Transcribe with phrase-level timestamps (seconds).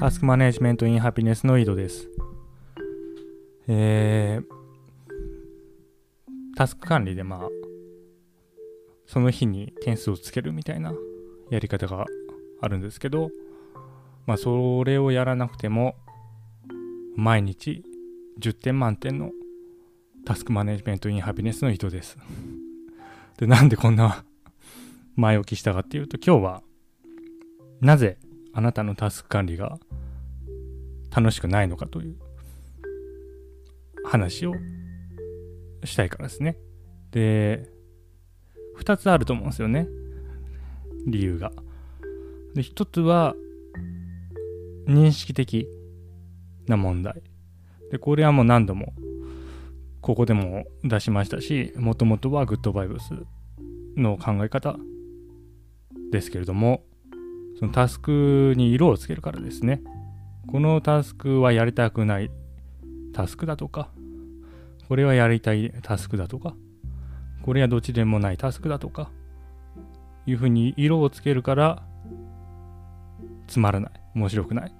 [0.00, 2.08] タスクマネジメントインハピネスの井戸です。
[3.68, 4.44] えー、
[6.56, 7.48] タスク管理でまあ、
[9.04, 10.94] その日に点数をつけるみたいな
[11.50, 12.06] やり方が
[12.62, 13.28] あるんですけど、
[14.26, 15.96] まあそれをやらなくても、
[17.14, 17.84] 毎日
[18.40, 19.32] 10点満点の
[20.24, 22.16] タスクマネジメントインハピネスの人です。
[23.36, 24.24] で、なんでこんな
[25.14, 26.62] 前置きしたかっていうと、今日は
[27.82, 28.16] なぜ
[28.52, 29.78] あなたのタスク管理が
[31.14, 32.16] 楽しくないのかという
[34.04, 34.54] 話を
[35.84, 36.56] したいからですね。
[37.10, 37.68] で、
[38.78, 39.88] 2つあると思うんですよね。
[41.06, 41.52] 理由が。
[42.54, 43.34] で、1つは
[44.86, 45.68] 認識的
[46.66, 47.22] な問題。
[47.90, 48.92] で、これはもう何度も
[50.00, 53.10] ここでも出しましたし、もともとはグッドバイブス
[53.96, 54.76] の考え方
[56.10, 56.82] ですけれども、
[57.60, 59.82] そのタスクに色をつけるからですね。
[60.48, 62.30] このタスクはやりたくない
[63.12, 63.90] タスクだとか、
[64.88, 66.56] これはやりたいタスクだとか、
[67.42, 69.10] これはどっちでもないタスクだとか、
[70.26, 71.82] いうふうに色をつけるから、
[73.46, 73.92] つまらない。
[74.14, 74.74] 面白くない。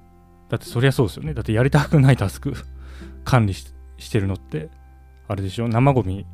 [0.49, 1.35] だってそりゃそうですよね。
[1.35, 2.55] だってやりたくないタスク
[3.25, 3.67] 管理し
[4.11, 4.71] てるのって、
[5.29, 6.25] あれでしょ生ゴミ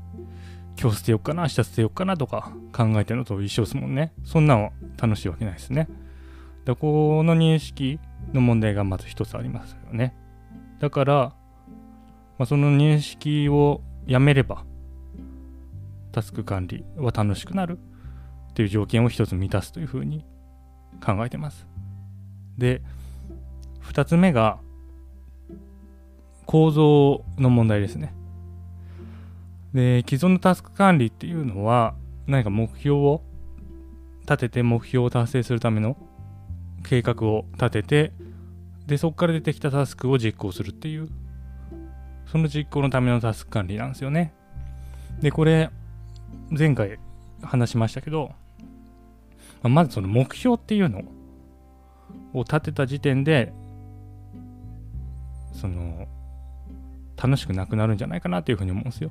[0.80, 4.12] 今日捨てよっかな明日捨てよっかなとか考えてるのと一緒ですもんね。
[4.24, 5.89] そんなの楽しいわけないですね。
[6.67, 8.00] だこの認識
[8.33, 10.14] の問題がまず一つありますよね。
[10.81, 11.14] だから、
[12.39, 14.64] まあ、その認識をやめれば、
[16.11, 17.78] タスク管理は楽しくなる
[18.55, 20.25] という条件を一つ満たすというふうに
[21.05, 21.69] 考えてます。
[22.58, 22.83] で、
[23.78, 24.58] 二つ目が、
[26.47, 28.12] 構造の問題ですね。
[29.73, 31.95] で、既存のタスク管理っていうのは、
[32.27, 33.23] 何か目標を
[34.23, 35.97] 立てて目標を達成するための
[36.87, 38.12] 計画を立てて、
[38.87, 41.08] で、そこから出てきたタスクを実行するっていう、
[42.27, 44.33] その実行のためのタスク管理なんですよね。
[45.20, 45.70] で、これ、
[46.57, 46.98] 前回
[47.42, 48.33] 話しましたけど、
[49.63, 51.02] まずその目標っていうの
[52.33, 53.53] を立てた時点で、
[55.53, 56.07] その、
[57.17, 59.11] 楽しくなくなるんじゃないかなっていうふうに思うんですよ。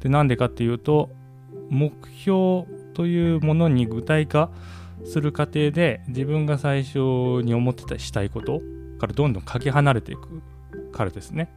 [0.00, 1.10] で、なんでかっていうと、
[1.70, 4.50] 目標というものに具体化
[5.04, 6.98] する過程で自分が最初
[7.42, 8.60] に思ってたしたいこと
[8.98, 10.42] からどんどんかけ離れていく
[10.92, 11.50] からですね。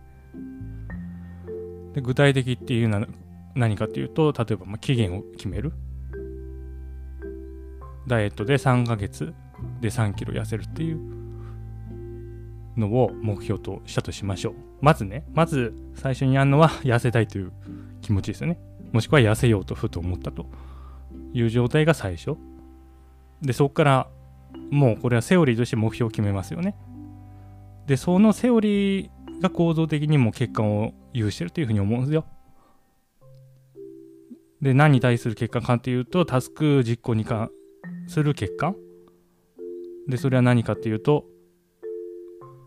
[1.94, 3.08] で具体的っていうのは
[3.56, 5.74] 何かっていうと例えばま期限を決める
[8.08, 9.34] ダイエットで3ヶ月
[9.82, 11.18] で3キロ痩せるっていう
[12.78, 14.54] のを目標としたとしましょう。
[14.82, 17.52] まずね、まず最初にやるのは 痩せたいという
[18.02, 18.60] 気持ちですよね。
[18.92, 20.46] もしくは痩せようとふと思ったと
[21.34, 22.38] いう状態が最初。
[23.42, 24.08] で、そこから
[24.72, 26.76] もうこれはセオリーとして目標を決めますよね。
[27.86, 29.10] で、そのセオリー
[29.42, 32.26] が構造的にも結果を有してるというふうに思うんですよ。
[34.62, 37.52] で、何に対する結果かっていうと、タスク実行に関
[38.08, 38.74] する結果。
[40.08, 41.26] で、それは何かっていうと、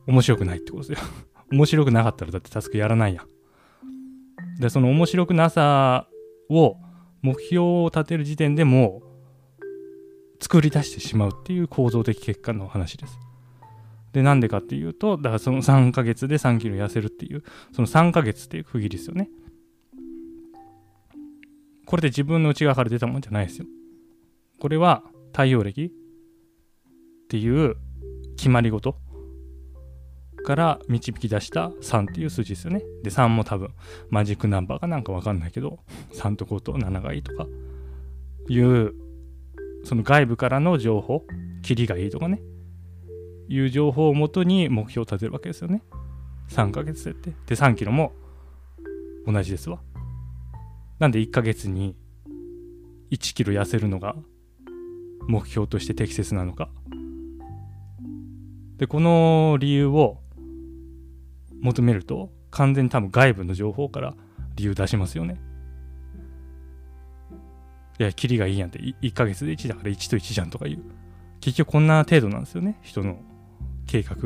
[0.06, 1.08] 面白くないってことですよ。
[1.50, 4.60] 面白くなかったらだってタスクやらないやん。
[4.60, 6.08] で、その面白くなさ
[6.48, 6.76] を
[7.22, 9.09] 目標を立てる時点でもう
[10.40, 13.18] 作り出してしまうっていう構造的結果の話です。
[14.12, 19.28] で、なんでかっていうと、だからその3ヶ月で3キロ痩せるっていう、その3ヶ月っていう区切りですよね。
[21.86, 23.66] これで自分の内側から出たもんじゃないですよ。
[24.58, 25.02] これは
[25.32, 25.90] 太陽暦っ
[27.28, 27.76] ていう
[28.36, 28.96] 決まり事
[30.44, 32.82] から導き出した3っていう数字ですよね。
[33.02, 33.70] で、3も多分
[34.08, 35.80] マジックナンバーかなんかわかんないけど、
[36.14, 37.46] 3と5と7がいいとか
[38.48, 38.94] いう
[39.84, 41.24] その外部からの情報、
[41.62, 42.40] キリがいいとかね、
[43.48, 45.82] いう情報をもとに目標を立てるわけですよね。
[46.50, 47.32] 3ヶ月設定。
[47.46, 48.12] で、3キロも
[49.26, 49.80] 同じですわ。
[50.98, 51.96] なんで1ヶ月に
[53.10, 54.16] 1キロ痩せるのが
[55.28, 56.68] 目標として適切なのか。
[58.76, 60.18] で、この理由を
[61.60, 64.14] 求めると完全に多分外部の情報から
[64.56, 65.40] 理由出しますよね。
[68.00, 70.82] いや、キリがいいやんって、1ヶ月で1だから1と1じゃんとかいう。
[71.42, 72.78] 結局こんな程度なんですよね。
[72.80, 73.18] 人の
[73.86, 74.16] 計画。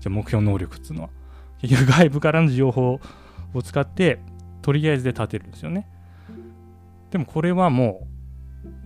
[0.00, 1.10] じゃ目標能力っていうのは。
[1.60, 2.98] 結局外部からの情報
[3.54, 4.18] を使って、
[4.62, 5.86] とりあえずで立てるんですよね。
[7.12, 8.04] でもこれはも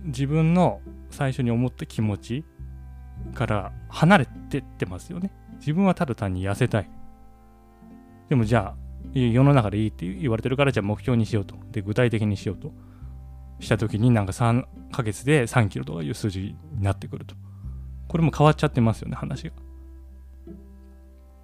[0.05, 0.79] う、自分の
[1.09, 2.45] 最初に思った気持ち
[3.33, 5.31] から離れてってますよね。
[5.59, 6.91] 自分はただ単に痩せたい。
[8.29, 8.77] でもじゃあ、
[9.11, 11.55] 世の中でいいって言われてるから、じゃあ目標にしようと。
[11.71, 12.71] で、具体的にしようと。
[13.59, 17.35] した時になんか3ヶ月で3キロとかいう数字になってくると。
[18.07, 19.53] これも変わっちゃってますよね、話が。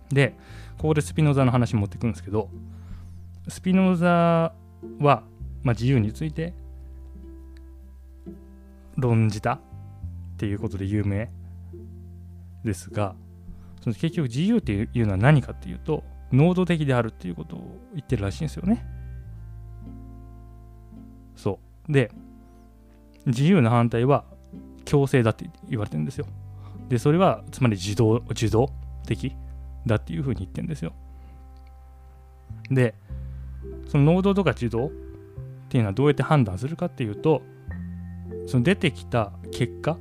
[0.10, 0.36] で
[0.78, 2.50] ここでスピノザの話持っていくんですけど
[3.48, 4.54] スピノザ
[5.00, 5.24] は、
[5.64, 6.54] まあ、自由について
[8.98, 9.60] 論じたっ
[10.38, 11.32] ていうことで有名
[12.64, 13.16] ですが
[13.82, 18.86] その結局自由っていうのは何かっていうと能動的であるっていうことを言ってるらしいんですよね。
[21.36, 21.65] そう。
[21.90, 22.12] で、
[23.26, 24.26] 自由な反対は
[24.86, 26.26] 強制だって言われてるんですよ。
[26.90, 28.70] で、それはつまり自動、自動
[29.06, 29.36] 的
[29.86, 30.94] だっていうふうに言ってるんですよ。
[32.70, 32.94] で、
[33.88, 34.92] その能動とか自動っ
[35.70, 37.42] ていうのはどうやって判断するかっていうと、
[38.48, 39.98] その出てきた結果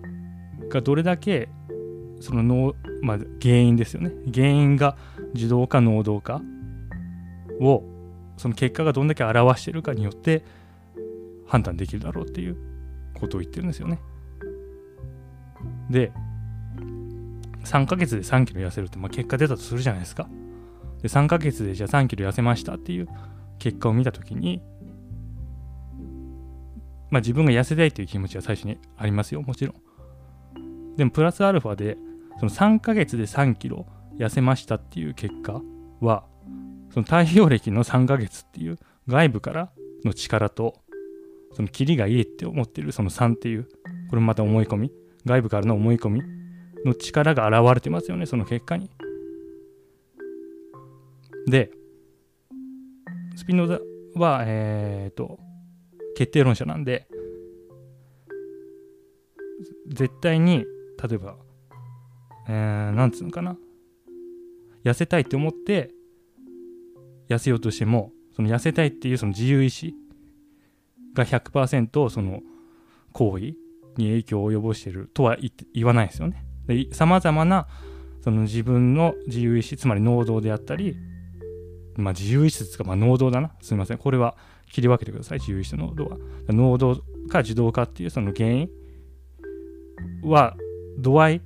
[0.68, 1.48] がどれだけ
[2.20, 4.12] その脳、まあ、原因ですよね。
[4.32, 4.96] 原因が
[5.34, 6.40] 自動か能動か
[7.60, 7.82] を
[8.36, 10.44] その結果がどんだけ表してるかによって
[11.46, 12.56] 判断できるだろうっていう
[13.14, 14.00] ことを言ってるんですよね。
[15.90, 16.12] で、
[17.64, 20.28] 3ヶ月で3キロ痩せるって、まあ、結果出たとするじゃないですか。
[21.02, 23.08] で、3ヶ月でじゃあ3キロ痩せましたっていう
[23.58, 24.62] 結果を見たときに、
[27.10, 30.96] まあ自分が痩せたいという気持ちは最初にありますよ、もちろん。
[30.96, 31.96] でもプラスアルファで、
[32.38, 33.86] その3ヶ月で3キロ
[34.18, 35.60] 痩せましたっていう結果
[36.00, 36.24] は、
[36.90, 39.70] その太陽暦の3ヶ月っていう外部から
[40.04, 40.83] の力と、
[41.54, 43.68] そのキリがいいって思ってるその3っていう、
[44.10, 44.92] これまた思い込み、
[45.24, 46.22] 外部からの思い込み
[46.84, 48.90] の力が現れてますよね、その結果に。
[51.46, 51.70] で、
[53.36, 53.78] スピノザ
[54.14, 55.38] は、えっ、ー、と、
[56.16, 57.06] 決定論者なんで、
[59.88, 60.64] 絶対に、
[61.02, 61.36] 例えば、
[62.48, 63.56] えー、なんつうのかな。
[64.84, 65.90] 痩せたいって思って、
[67.28, 69.94] 痩せようとしても、その痩せたいっていうその自由意志
[71.14, 72.40] が100%その
[73.12, 73.44] 行為
[73.96, 75.36] に影響を及ぼしてるとは
[75.72, 76.44] 言わないですよね。
[76.92, 77.66] さまざまな
[78.22, 80.96] その自分の自由意志、つまり能動であったり、
[81.96, 83.52] まあ自由意志ですか、まあ能動だな。
[83.60, 83.98] すみません。
[83.98, 84.36] これは
[84.72, 85.38] 切り分けてください。
[85.38, 86.16] 自由意志と能動は。
[86.48, 86.96] 能動
[87.28, 88.70] か自動かっていうその原因
[90.22, 90.56] は
[90.98, 91.42] 度合い、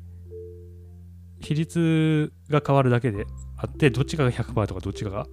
[1.41, 3.27] 比率が変わるだけで
[3.57, 5.27] あって、どっちかが100%とかどっちかが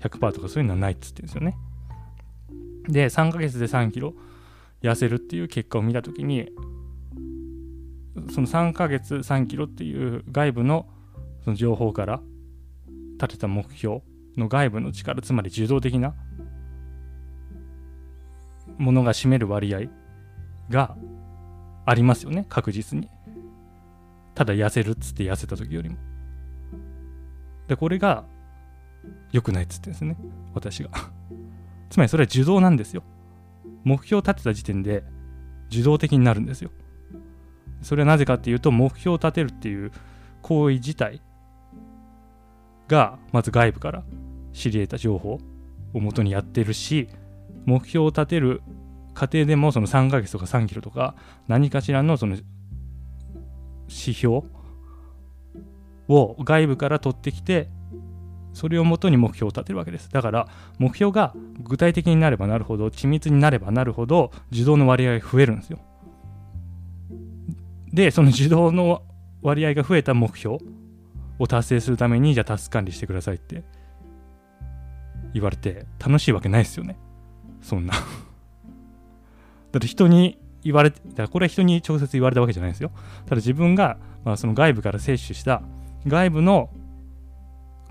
[0.00, 1.56] 100%とかそういうのはないっつってるんですよね。
[2.88, 4.14] で、3ヶ月で3キロ
[4.82, 6.50] 痩せるっていう結果を見たときに、
[8.30, 10.86] その3ヶ月3キロっていう外部の
[11.44, 12.20] その情報から
[13.20, 14.00] 立てた目標
[14.36, 16.14] の外部の力、つまり受動的な
[18.78, 19.82] ものが占める割合
[20.70, 20.96] が
[21.84, 23.08] ありますよね、確実に。
[24.34, 25.96] ただ痩せるっつって痩せた時よりも。
[27.68, 28.24] で、これが
[29.30, 30.16] 良くないっつってですね、
[30.54, 30.90] 私が。
[31.92, 33.02] つまりそれは受動なんですよ。
[33.84, 35.04] 目標を立てた時点で
[35.70, 36.70] 受動的になるんですよ。
[37.82, 39.92] それはなぜかっていうと、目標を立てるっていう
[40.40, 41.20] 行為自体
[42.88, 44.04] が、まず外部から
[44.54, 45.38] 知り得た情報
[45.92, 47.10] をもとにやってるし、
[47.66, 48.62] 目標を立てる
[49.12, 51.14] 過程でもその3ヶ月とか3キロとか
[51.46, 52.36] 何かしらのその
[53.90, 54.44] 指標
[56.08, 57.68] を外部から取ってきて
[58.52, 60.10] それをもとに目標を立てるわけです。
[60.10, 65.78] だから目標が具体的になればなるほど緻密になればなるほど受動の割合が増えるんですよ。
[67.92, 69.02] でその受動の
[69.42, 70.58] 割合が増えた目標
[71.38, 73.64] を達成するためにじゃあタスク管理してくださいって
[75.34, 76.96] 言われて楽しいわけないですよね。
[77.60, 77.94] そんな。
[79.72, 82.90] だって人に言われて、だこれは人に直接言われたわけじゃないですよ。
[83.24, 85.62] ただ自分が、まあ、その外部から摂取した
[86.06, 86.70] 外部の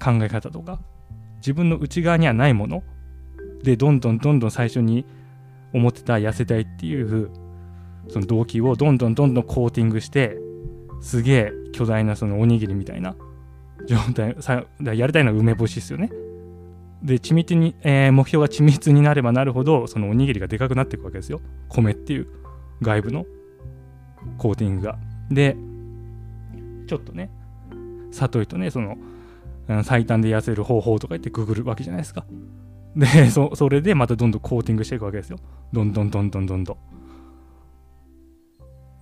[0.02, 0.80] 考え方とか、
[1.38, 2.84] 自分の内側にはないもの
[3.64, 5.06] で、どんどんどんどん最初に
[5.74, 7.30] 思ってた痩せたいっていう
[8.10, 10.38] その動機をどんどんどんどんコーティングして、
[11.02, 13.16] すげえ巨大なそのおにぎりみたいな
[13.88, 16.10] 状態、さやりたいのは梅干しですよね。
[17.04, 22.28] で緻密に、えー、目標が緻密になればなるほどそのおにぎりがでかくなっていくわけですよ米っていう
[22.82, 23.26] 外部の
[24.38, 25.00] コーティングが
[25.32, 25.58] で
[26.88, 27.32] ちょっとね
[28.12, 28.98] 里井とねその
[29.84, 32.26] 最短で痩せる方法とか言ってググるわけじゃないですか
[32.96, 35.38] でそそれでまたどんどんコーティングしていくわけですよ
[35.72, 36.78] どんどんどんどんどんどん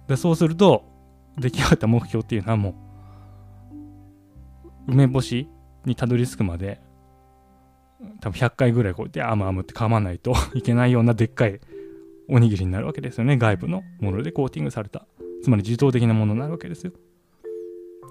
[0.08, 0.86] でそうすると
[1.38, 2.76] 出来上がった目標っていうのはも
[4.88, 5.50] う梅干し
[5.86, 6.82] にたどり着くまで
[8.22, 11.60] 多分100回ぐらいこうやってあむあむって噛まないといけないようなでっかい
[12.30, 13.38] おにぎりになるわけですよね。
[13.38, 15.06] 外部のものでコーティングされた。
[15.44, 16.94] つまり自動的なものになるわけですよ。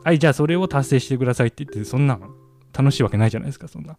[0.04, 2.28] はい、じゃあそれを達成してくださいって言って、そんなの
[2.76, 3.96] 楽しいわけないじゃないですか、そんな。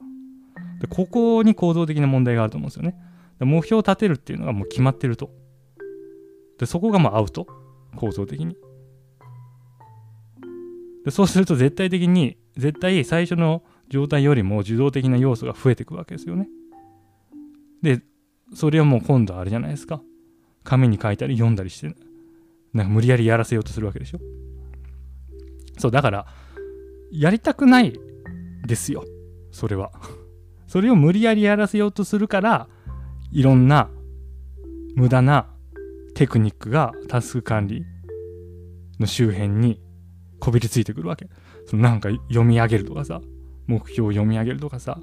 [0.81, 2.95] で、ここに構造的な問題があると思うんですよね
[3.39, 3.45] で。
[3.45, 5.31] 目標を立てるっていうのがもう決まってると。
[6.57, 7.47] で、そこがもうアウト。
[7.95, 8.55] 構造的に。
[11.05, 16.47] でそうすると絶対的に絶対最初の状態よりも受動的な要素が増えていくわけですよね。
[17.81, 18.01] で、
[18.53, 20.01] それはもう今度あれじゃないですか。
[20.63, 21.95] 紙に書いたり読んだりして、
[22.73, 24.19] なんか無理やりやらせようとするわけでしょ。
[25.77, 26.27] そう、だから、
[27.11, 27.99] やりたくない
[28.69, 29.03] ですよ。
[29.51, 29.91] それは。
[30.67, 32.69] それを無理やりやらせようとするから、
[33.31, 33.89] いろんな
[34.95, 35.47] 無駄な
[36.13, 37.83] テクニックがタスク管理
[38.99, 39.81] の周辺に
[40.39, 41.27] こびりついてくるわけ。
[41.65, 43.21] そのなんか読み上げるとかさ、
[43.67, 44.99] 目標を読み上げるとかさ、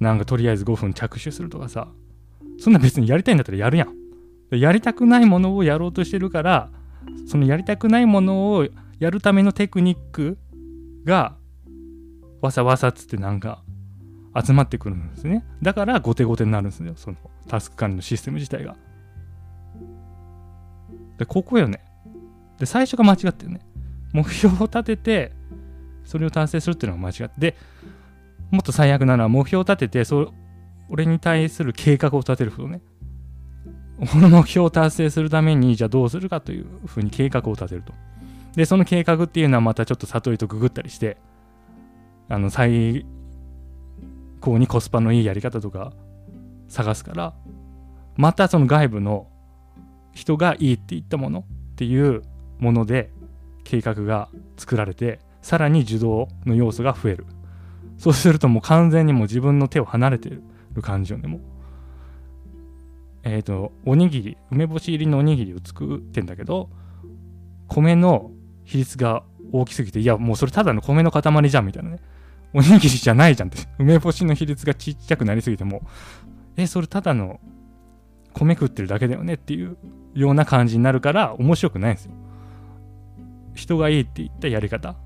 [0.00, 1.88] なんかとりあえず5分着手するとかさ、
[2.58, 3.94] そんな別にやりたいんだったらやるやん。
[4.50, 6.70] やりたくないものをやろうとしてるから、
[7.26, 8.66] そのやりたくないものを
[8.98, 10.38] やるためのテクニック
[11.04, 11.36] が、
[12.40, 13.62] わさわさっつってなんか
[14.40, 15.44] 集まってくるんですね。
[15.62, 16.94] だから後手後手になるんですよ。
[16.96, 17.16] その
[17.48, 18.76] タスク管理のシステム自体が。
[21.18, 21.80] で、ここよね。
[22.58, 23.60] で、最初が間違ってるね。
[24.12, 25.32] 目標を立てて、
[26.04, 27.32] それを達成するっていうのが間違って。
[27.38, 27.56] で、
[28.50, 30.32] もっと最悪なのは目標を立てて、そ
[30.88, 32.80] 俺に対する計画を立てることね。
[34.12, 37.94] この目標を達成するために、じゃあどうするかというふうに計画を立てると。
[38.54, 41.16] で、その計画っていうのはまたちょっと悟りとググったりして、
[42.28, 43.06] あの、最
[44.40, 45.92] 高にコスパのいいやり方とか
[46.68, 47.34] 探すから、
[48.16, 49.28] またその外部の
[50.12, 52.22] 人がいいって言ったものっていう
[52.58, 53.10] もので
[53.64, 57.26] 計画が作られて、さらに受動の要素が増える。
[57.98, 60.42] そうするともう完全にもう自分の手を離れてる
[60.82, 61.40] 感じよね、もう。
[63.24, 66.70] えっ、ー、と、おにぎり、梅干し入りのおにぎりを作ってんだけど、
[67.68, 68.30] 米の
[68.64, 72.00] 比率が大きすぎて、いや、もうそれただの米の塊じゃんみたいなね。
[72.52, 73.58] おにぎりじゃないじゃんって。
[73.78, 75.82] 梅干しの比率がちっちゃくなりすぎても、
[76.56, 77.40] え、それただの
[78.32, 79.76] 米食ってるだけだよねっていう
[80.14, 82.12] ような感じになるから面白くないんですよ。
[83.54, 84.96] 人がいいって言ったやり方、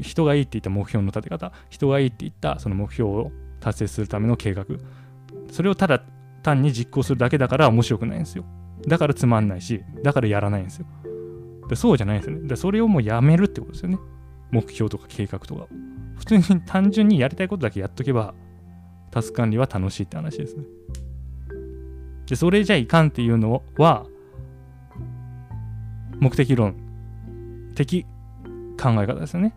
[0.00, 4.64] 人がいいって言った目標の立て方、人がいいって言ったその目標を達成するための計画、
[5.50, 6.02] それをただ
[6.42, 8.44] 単に実行するだけだから面白くないんですよ。
[8.86, 10.86] だからつまんないし、だからやらないんですよ。
[11.68, 12.48] でそうじゃないですよね。
[12.48, 13.98] でそれをもうやめるってことですよね。
[14.50, 15.68] 目標とか計画とかを
[16.20, 18.34] 普通に単純にやりたいことだけやっとけば、
[19.10, 20.64] タスク管理は楽しいって話ですね。
[22.26, 24.04] で、それじゃいかんっていうのは、
[26.20, 26.76] 目的論
[27.74, 28.04] 的
[28.78, 29.54] 考え方ですよね。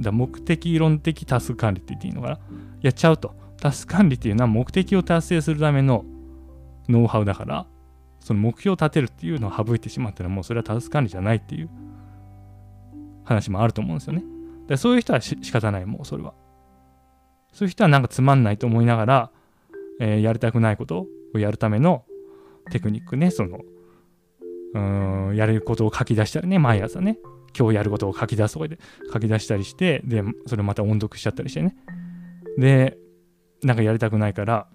[0.00, 2.38] だ目的論的タスク管理って言っていいのかな
[2.80, 3.34] やっちゃうと。
[3.60, 6.04] タスク管理っていうのは目的を達成するための
[6.88, 7.66] ノウハウだから、
[8.20, 11.70] その目標を立てるっていうのを省いてしまったらもうそれはタスク管理じゃないっていう
[13.24, 14.22] 話もあると思うんですよね。
[14.68, 16.34] でそういう人は仕方ない、もうそれは。
[17.52, 19.30] そういう人はなんかつまんないと思いながら、
[20.00, 22.04] えー、やりたくないことをやるための
[22.70, 23.60] テクニックね、その、
[24.74, 27.18] うーん、やれることを書き出したりね、毎朝ね、
[27.56, 28.78] 今日やることを書き出すとかで
[29.12, 31.76] 書き出したりして、で、それまた音読しちゃったりしてね。
[32.58, 32.98] で、
[33.62, 34.68] なんかやりたくないから、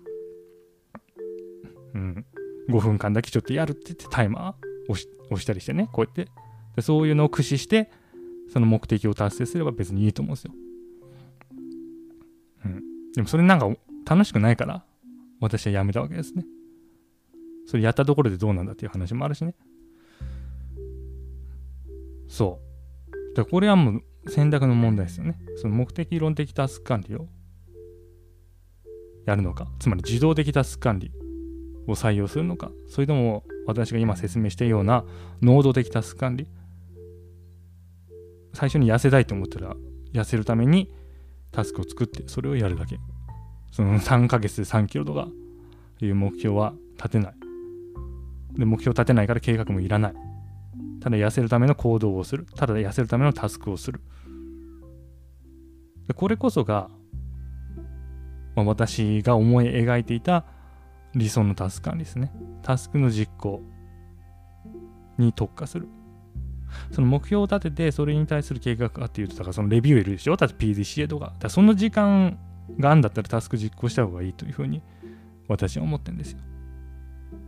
[1.94, 2.26] うん、
[2.70, 6.32] 5分間だけちょっとやるって言ってタイマー押し押したりしてね、こうやって。
[6.76, 7.92] でそういうのを駆使して、
[8.52, 10.54] その目的を達成すれば別にいいと思うんですよ。
[12.66, 12.84] うん。
[13.14, 13.70] でもそれなんか
[14.06, 14.84] 楽しくないから、
[15.40, 16.46] 私はやめたわけですね。
[17.66, 19.56] それやったところでどうなんだっていう話もあるしね。
[22.28, 22.60] そ
[23.34, 23.36] う。
[23.36, 25.40] だこれはもう選択の問題ですよね。
[25.56, 27.28] その目的論的タスク管理を
[29.26, 31.12] やるのか、つまり自動的タスク管理
[31.88, 35.06] を採用するのか、それとも私が今説明したような
[35.42, 36.48] 能動的タスク管理、
[38.54, 39.76] 最初に痩せたいと思ったら
[40.14, 40.92] 痩せるために
[41.52, 43.00] タスクを作ってそれをやるだけ。
[43.72, 45.28] その3ヶ月で3キロとか
[46.02, 47.34] いう目標は立てない。
[48.54, 50.14] で目標立てないから計画もいらない。
[51.02, 52.46] ただ痩せるための行動をする。
[52.56, 54.02] ただ痩せるためのタスクをする。
[56.08, 56.90] でこれこそが、
[58.56, 60.46] まあ、私が思い描いていた
[61.16, 62.32] 理想のタスク管理ですね。
[62.62, 63.62] タスクの実行
[65.18, 65.88] に特化する。
[66.92, 71.34] その目標を立てて、それに対する計画かっていうと、だからそのレビューいるでしょ例えば PDCA とか。
[71.40, 72.38] だその時間
[72.80, 74.82] があんだったらタスク実行した方がいいというふうに
[75.48, 76.40] 私は思ってるんですよ。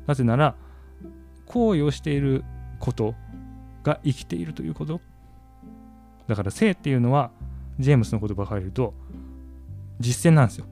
[0.08, 0.56] なぜなら、
[1.46, 2.44] 行為をしている
[2.80, 3.16] こと
[3.84, 5.02] が生きているということ。
[6.28, 7.32] だから性っていうのは、
[7.80, 8.94] ジェームスの言葉を変えると、
[10.00, 10.66] 実践なんですよ。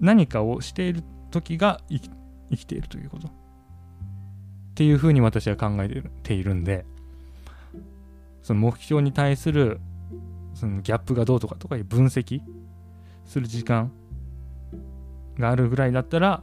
[0.00, 2.10] 何かをしている時が生き
[2.50, 3.28] 生きているということ。
[3.28, 3.30] っ
[4.74, 6.84] ていうふうに私は考えているんで、
[8.42, 9.80] その目標に対する
[10.54, 12.40] そのギャップがどうとかとかいう分析
[13.24, 13.90] する時間
[15.38, 16.42] があるぐらいだったら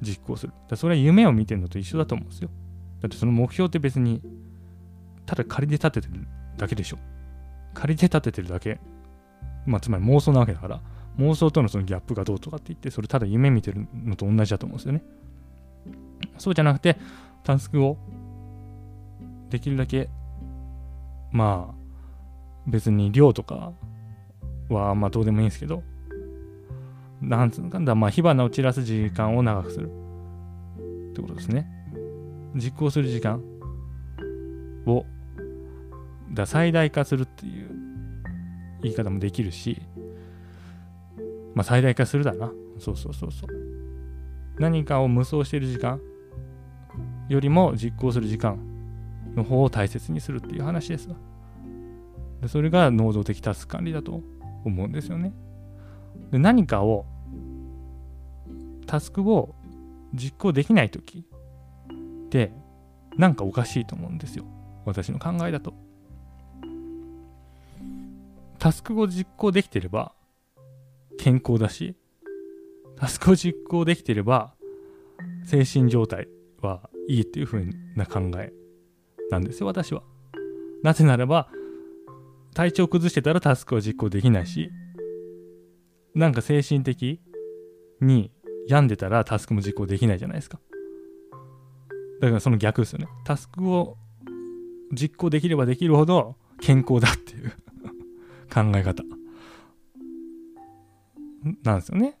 [0.00, 0.52] 実行する。
[0.68, 2.50] だそれは夢を見てるのと一緒だと思うんですよ。
[3.00, 4.20] だってその目標って別に
[5.26, 6.98] ただ仮で立ててるだけでしょ。
[7.74, 8.80] 仮で立ててるだけ。
[9.66, 10.80] まあ、つまり妄想なわけだから、
[11.18, 15.02] 妄想とのそのギャップがどうとかって言って、それただ夢見てるのと同じだと思うんですよね。
[16.38, 16.98] そうじゃなくて、
[17.42, 17.98] タスクを
[19.50, 20.08] できるだけ、
[21.34, 21.74] まあ、
[22.68, 23.72] 別に量とか
[24.68, 25.82] は、まあどうでもいいんですけど、
[27.20, 29.90] なんつうのかな、まあ火花を散らす時間を長くする。
[31.10, 31.66] ってことですね。
[32.54, 33.42] 実行する時間
[34.86, 35.04] を、
[36.32, 37.68] だ最大化するっていう
[38.82, 39.82] 言い方もできるし、
[41.56, 42.52] まあ最大化するだな。
[42.78, 43.50] そうそうそうそう。
[44.60, 46.00] 何かを無双している時間
[47.28, 48.56] よりも実行する時間
[49.36, 51.16] の方を大切にするっていう話ですわ。
[52.40, 54.20] でそれが能動的タスク管理だと
[54.64, 55.32] 思うんですよね。
[56.30, 57.06] で何かを
[58.86, 59.54] タスクを
[60.12, 61.24] 実行できない時
[62.26, 62.52] って
[63.16, 64.44] なんかおかしいと思うんですよ。
[64.84, 65.74] 私の考えだと。
[68.58, 70.12] タスクを実行できてれば
[71.18, 71.96] 健康だし、
[72.96, 74.54] タスクを実行できてれば
[75.44, 76.28] 精神状態
[76.60, 78.52] はいいっていう風な考え
[79.34, 80.02] なんですよ、私は。
[80.82, 81.48] なぜならば、
[82.54, 84.70] 体調崩してたらタスクは実行できないし、
[86.14, 87.20] なんか精神的
[88.00, 88.30] に
[88.68, 90.60] 病んでたらタスクも実行できないじゃないですか。
[92.20, 93.08] だからその逆ですよね。
[93.24, 93.96] タスクを
[94.92, 97.50] 実行できればできるほど健康だっていう
[98.54, 99.02] 考え方
[101.64, 102.16] なんですよね。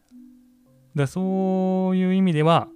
[0.96, 2.68] だそういう意味では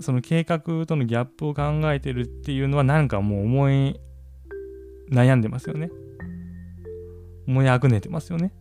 [0.00, 4.00] その計画とのギャップを考えてるっていうのはなんかもう思い
[5.10, 5.90] 悩んでますよね。
[7.46, 8.52] 思いあぐねてますよね。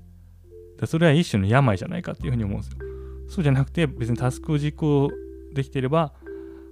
[0.80, 2.78] だそれは一種の病じゃないかっていうふうに思うんですよ。
[3.30, 5.10] そうじゃなくて別にタスクを実行
[5.54, 6.14] できてれば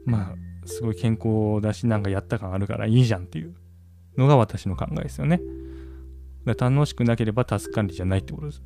[0.05, 3.55] まあすごい健康だしなんかやった感あるからいいじゃんっていう
[4.17, 5.41] のが私の考えですよね。
[6.45, 8.61] だ楽しくなければタスク管理じゃないってことです。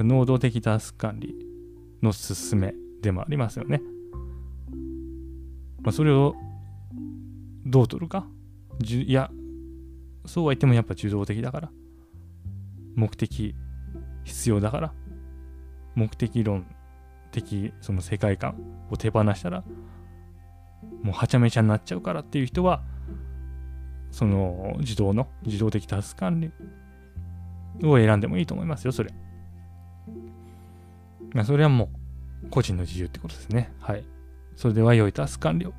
[0.00, 1.34] 能動的タスク管理
[2.02, 3.80] の勧めでもありますよね。
[5.84, 6.34] まあ、それを
[7.66, 8.26] どう取るか
[8.80, 9.30] じいや、
[10.26, 11.70] そうは言ってもやっぱ受動的だから。
[12.96, 13.54] 目的
[14.24, 14.94] 必要だから。
[15.94, 16.66] 目的論
[17.30, 18.56] 的その世界観
[18.90, 19.62] を手放したら、
[21.02, 22.82] もうはちゃめちゃになっちゃうからっていう人は、
[24.10, 26.50] その自動の自動的タスク管理
[27.86, 29.12] を選んでもいいと思いますよ、それ。
[31.34, 31.90] まあ、それはも
[32.44, 33.72] う個人の自由ってことですね。
[33.80, 34.13] はい。
[34.56, 35.72] それでは良いタス完了。